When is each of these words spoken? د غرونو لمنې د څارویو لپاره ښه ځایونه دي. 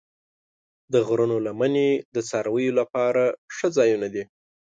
د 0.93 0.95
غرونو 1.07 1.37
لمنې 1.45 1.89
د 2.15 2.17
څارویو 2.29 2.77
لپاره 2.79 3.23
ښه 3.55 3.67
ځایونه 3.77 4.07
دي. 4.13 4.23